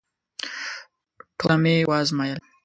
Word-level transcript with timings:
ټوله 1.37 1.55
مي 1.63 1.75
وازمایل… 1.91 2.39